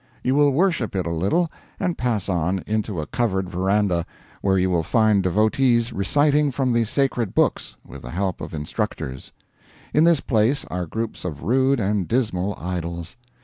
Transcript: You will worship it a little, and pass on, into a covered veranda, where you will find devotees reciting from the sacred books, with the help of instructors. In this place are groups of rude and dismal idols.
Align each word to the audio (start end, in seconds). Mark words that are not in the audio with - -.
You 0.23 0.33
will 0.33 0.49
worship 0.51 0.95
it 0.95 1.05
a 1.05 1.11
little, 1.11 1.51
and 1.79 1.95
pass 1.95 2.27
on, 2.27 2.63
into 2.65 2.99
a 2.99 3.05
covered 3.05 3.47
veranda, 3.51 4.03
where 4.41 4.57
you 4.57 4.71
will 4.71 4.81
find 4.81 5.21
devotees 5.21 5.93
reciting 5.93 6.51
from 6.51 6.73
the 6.73 6.85
sacred 6.85 7.35
books, 7.35 7.77
with 7.85 8.01
the 8.01 8.09
help 8.09 8.41
of 8.41 8.51
instructors. 8.51 9.31
In 9.93 10.03
this 10.03 10.19
place 10.19 10.65
are 10.71 10.87
groups 10.87 11.23
of 11.23 11.43
rude 11.43 11.79
and 11.79 12.07
dismal 12.07 12.55
idols. 12.57 13.15